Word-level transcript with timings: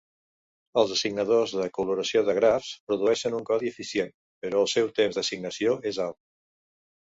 Els 0.83 0.93
assignadors 0.95 1.53
de 1.57 1.67
coloració 1.75 2.23
de 2.31 2.35
grafs 2.39 2.71
produeixen 2.89 3.37
un 3.43 3.47
codi 3.53 3.71
eficient, 3.75 4.13
però 4.47 4.65
el 4.67 4.75
seu 4.77 4.93
temps 5.03 5.21
d'assignació 5.23 5.81
és 5.95 6.05
alt. 6.11 6.23